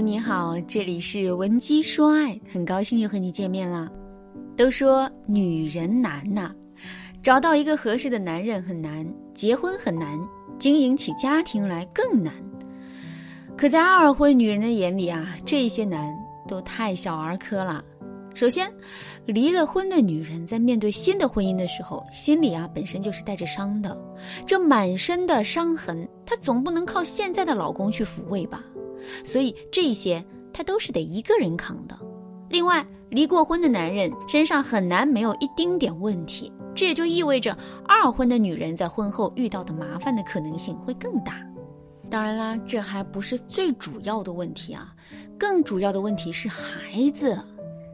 [0.00, 3.86] 你好，这里是文姬说爱，很高兴又和你见面啦。
[4.56, 6.50] 都说女人难呐，
[7.22, 10.18] 找到一个合适的男人很难，结婚很难，
[10.58, 12.32] 经营起家庭来更难。
[13.58, 16.10] 可在二婚女人的眼里啊，这些难
[16.48, 17.84] 都太小儿科了。
[18.34, 18.72] 首先，
[19.26, 23.94] 离了婚的女人在面对新的婚姻的时候，心里啊本身就是带着伤的，
[24.46, 28.64] 这满身的伤痕，她总不能靠现在的老公去抚慰吧？
[29.24, 31.98] 所以这些他都是得一个人扛的。
[32.48, 41.40] 另外，离过婚的男人身上很难没有一丁点问题，这也就意味着二婚的女人在婚后遇到的麻烦的可能性会更大。
[42.10, 44.92] 当然啦，这还不是最主要的问题啊，
[45.38, 47.38] 更主要的问题是孩子。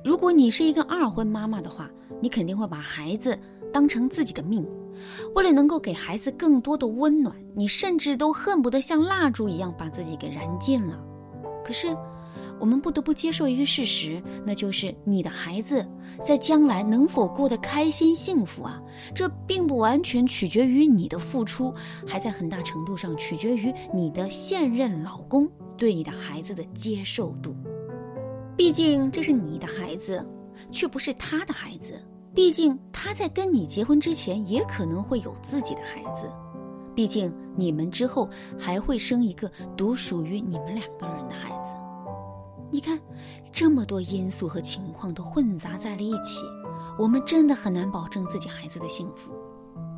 [0.02, 1.90] 如果你是一个二婚妈妈的话，
[2.22, 3.38] 你肯定会把孩子
[3.76, 4.66] 当成自己的命，
[5.34, 10.98] 为了能够给孩子更多的温暖，你甚至都恨不得像蜡烛一样把自己给燃尽了。
[11.62, 11.94] 可是，
[12.58, 15.86] 我们不得不接受一个事实，那就是你的孩子
[16.22, 18.80] 在将来能否过得开心幸福啊，
[19.14, 21.74] 这并不完全取决于你的付出，
[22.06, 25.46] 还在很大程度上取决于你的现任老公
[25.76, 27.54] 对你的孩子的接受度。
[28.56, 30.26] 毕竟这是你的孩子，
[30.72, 32.00] 却不是他的孩子。
[32.36, 36.30] 毕竟他在跟你结婚之前，也可能会有自己的孩子。
[36.94, 38.28] 毕竟你们之后
[38.58, 41.72] 还会生一个独属于你们两个人的孩子。
[42.70, 43.00] 你看，
[43.50, 46.42] 这么多因素和情况都混杂在了一起，
[46.98, 49.32] 我们真的很难保证自己孩子的幸福。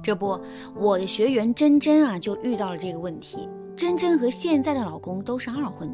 [0.00, 0.40] 这不，
[0.76, 3.48] 我的学员珍珍啊，就遇到了这个问题。
[3.78, 5.88] 珍珍和现在的老公都是二婚，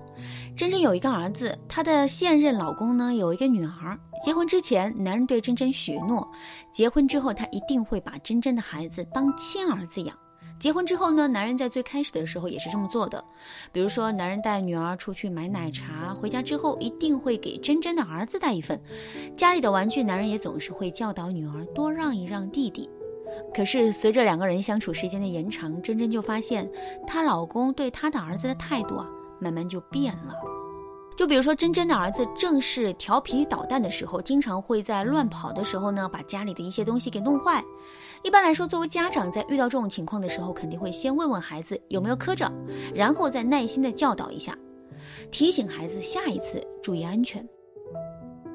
[0.57, 4.01] 珍珍有一个儿子，她的现任老公呢有一个女儿。
[4.25, 6.27] 结婚之前，男人对珍珍许诺，
[6.73, 10.17] 结婚之后他一定会把珍珍的孩子当亲儿子养。
[10.59, 13.23] 结婚之后呢，男人在最开始的时候也是这么做的，
[13.71, 18.81] 比如说男人带女儿出去买奶茶，回家之后一定会给珍珍的儿子带一份。
[19.37, 22.89] 家里的玩具，男人也总是会教导女儿多让一让弟弟。
[23.55, 26.71] 可是随着两个人相处时间的延长，珍珍就发现
[27.07, 29.07] 她老公对她的儿子的态度啊，
[29.41, 30.35] 慢慢就变了。
[31.17, 37.63] 就比如说，珍珍的儿子正是调皮捣蛋的时候，经常会在乱跑的时候呢，把家里的一些东西给弄坏。
[38.25, 42.53] 一般来说，作为家长在遇到这种情况的时候，肯定会先问问孩子有没有磕着，
[42.93, 44.59] 然后再耐心的教导一下，
[45.31, 47.49] 提醒孩子下一次注意安全。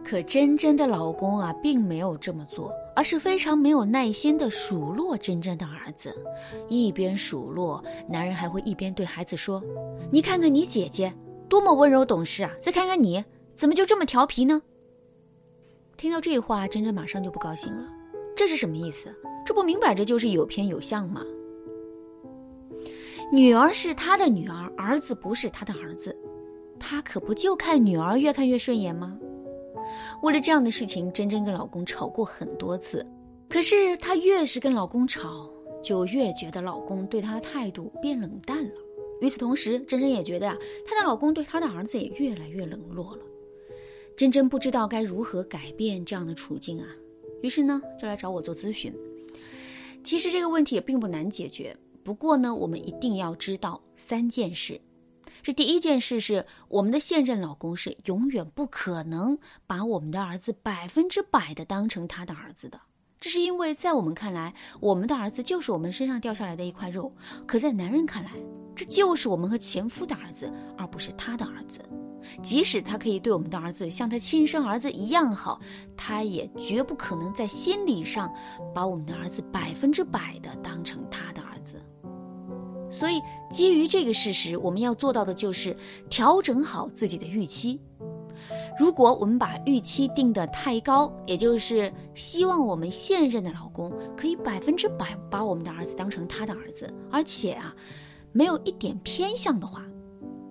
[0.04, 2.74] 可珍珍的老公啊，并没有这么做。
[3.00, 6.14] 而是非常没有耐心的数落真真的儿子，
[6.68, 9.64] 一边数落，男人还会一边对孩子说
[10.12, 11.14] ：“你看看你姐姐
[11.48, 13.24] 多么温柔懂事啊，再看看你，
[13.56, 14.62] 怎么就这么调皮呢？”
[15.96, 17.88] 听到这话，真真马上就不高兴了。
[18.36, 19.08] 这是什么意思？
[19.46, 21.24] 这不明摆着就是有偏有向吗？
[23.32, 26.14] 女儿是他的女儿，儿子不是他的儿子，
[26.78, 29.18] 他可不就看女儿越看越顺眼吗？
[30.22, 33.06] 为了这样的事情，珍珍跟老公吵过很多次。
[33.48, 35.50] 可是她越是跟老公吵，
[35.84, 38.76] 就越觉得老公对她的态度变冷淡了。
[39.22, 43.24] 与此同时，珍珍也觉得啊，她的老公对她的儿子也越来越冷落了。
[44.16, 46.88] 珍珍不知道该如何改变这样的处境啊，
[47.42, 48.94] 于是呢，就来找我做咨询。
[50.04, 54.80] 其实这个问题也并不难解决，不过呢，我们一定要知道三件事。
[55.42, 62.80] 这第一件事是，我们的现任老公是永远不可能把我们的儿子百分之百的当成他的儿子的。
[63.20, 67.12] 这是因为在我们看来，我们的儿子就是我们身上掉下来的一块肉；
[67.46, 68.32] 可在男人看来，
[68.76, 71.82] 这就是我们和前夫的儿子，而不是他的儿子。
[72.42, 75.60] 即使他可以对我们的儿子像他亲生儿子一样好，
[75.98, 78.32] 他也绝不可能在心理上
[78.74, 81.82] 把我们的儿子百分之百的当成他的儿子。
[82.92, 85.76] 所以，基于这个事实，我们要做到的就是
[86.10, 87.80] 调整好自己的预期。
[88.80, 97.76] 如果我们把预期定得太高，也就是希望我们现任的老公可以百分之百把我们的儿子当成他的儿子，而且啊，
[98.32, 99.84] 没有一点偏向的话，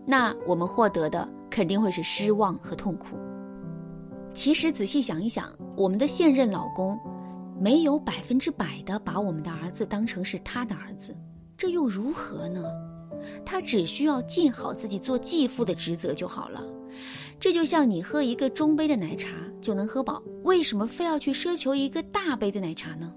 [0.05, 3.17] 那我们获得的肯定会是失望和痛苦。
[4.35, 6.99] 其实仔细想一想，我们的现任老公
[7.59, 11.17] 没有百分之百的把我们的儿子当成是他的儿子。
[11.57, 12.63] 这又如何呢？
[13.45, 16.63] 他只需要尽好自己做继父的职责就好了。
[17.41, 19.31] 这就像你喝一个中杯的奶茶
[19.61, 23.13] 就能喝饱，为什么非要去奢求一个大杯的奶茶呢？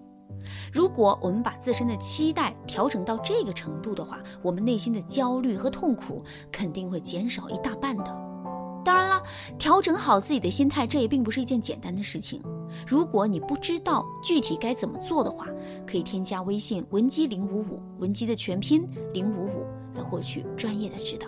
[0.73, 8.05] 如果我们把自身的期待调整到这个程度的话，我们内心的焦虑和痛苦肯定会减少一大半的。
[8.83, 9.21] 当然了，
[9.59, 12.41] 调整好自己的心态，这也并不是一件简单的事情。
[12.87, 15.47] 如果你不知道具体该怎么做的话，
[15.85, 18.83] 可以添加微信文姬零五五，文姬的全拼
[19.13, 19.60] 零五五，
[20.11, 21.25] 获取专业的指导。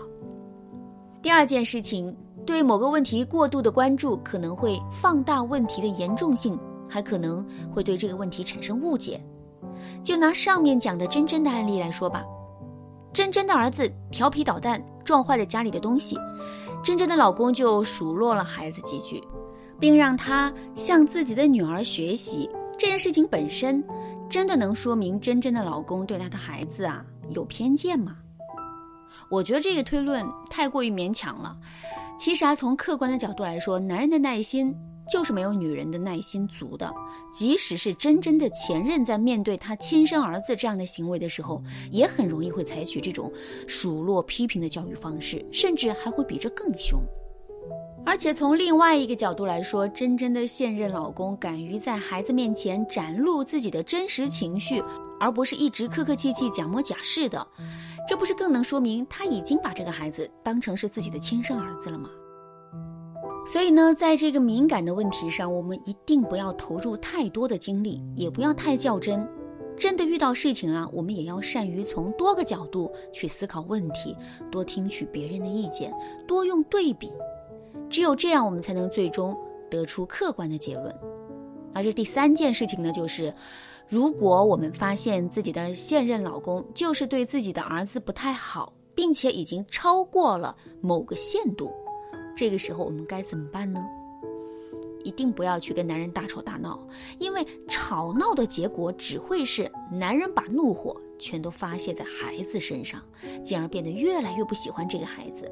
[1.21, 2.13] 第二件事情，
[2.45, 6.59] 对某个问题过度的关注，可能会放大问题的严重性，
[6.89, 9.23] 还可能会对这个问题产生误解。
[10.03, 12.25] 就拿上面讲的真真的案例来说吧，
[13.13, 16.17] 真真的儿子调皮捣蛋，撞坏了家里的东西，
[16.83, 19.23] 真真的老公就数落了孩子几句，
[19.79, 22.49] 并让他向自己的女儿学习。
[22.77, 23.81] 这件事情本身，
[24.29, 28.17] 真的能说明真真的老公对他的孩子啊有偏见吗？
[29.29, 31.55] 我觉得这个推论太过于勉强了。
[32.17, 34.73] 其实啊，从客观的角度来说，男人的耐心
[35.11, 36.93] 就是没有女人的耐心足的。
[37.33, 41.61] 即使是真真的前任在面对他亲生儿子这样的行为的时候，
[41.91, 43.31] 也很容易会采取这种
[43.67, 47.01] 数落、批评的教育方式，甚至还会比这更凶。
[48.05, 54.83] 而且从另外一个角度来说，真真的现任老公敢于在孩子面前展露自己的真实情绪，
[55.19, 57.47] 而不是一直客客气气、假模假式的。
[58.07, 62.09] 这不是更能说明他已经把这个孩子当成是自己的亲生儿子了吗？
[63.45, 69.27] 所以呢，在这个敏感的问题上，我们一定不要投入太多的精力，也不要太较真。
[69.77, 74.15] 真的遇到事情了，我们也要善于从多个角度去思考问题，
[74.51, 75.93] 多听取别人的意见，
[76.27, 77.11] 多用对比。
[77.89, 79.37] 只有这样，我们才能最终
[79.69, 80.93] 得出客观的结论。
[81.73, 83.33] 而这第三件事情呢，就是。
[83.89, 91.71] 如果我们发现自己的现任老公就是对自己的儿子不太好，并且已经超过了某个限度，
[92.35, 93.85] 这个时候我们该怎么办呢？
[95.03, 96.79] 一定不要去跟男人大吵大闹，
[97.19, 103.01] 因为吵闹的结果只会是男人把怒火全都发泄在孩子身上，
[103.43, 105.51] 进而变得越来越不喜欢这个孩子。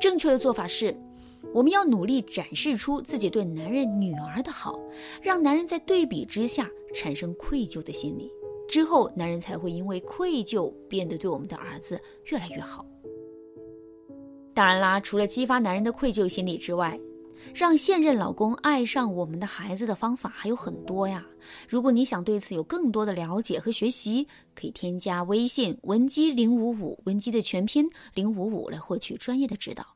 [0.00, 0.96] 正确的做法是。
[1.54, 4.78] 我们要努力展示出自己对男人、女儿的好，
[5.22, 8.30] 让男人在对比之下产生愧疚的心理，
[8.68, 12.84] 之后男人才会因为愧疚变得对我们的儿子越来越好。
[14.52, 16.98] 当然啦，除了激发男人的愧疚心理之外，
[17.54, 21.24] 让现任老公爱上我们的孩子的方法还有很多呀。
[21.68, 29.95] 如果你想对此有更多的了解和学习，可以添加微信文姬零五五，文姬的全拼零五五来获取专业的指导。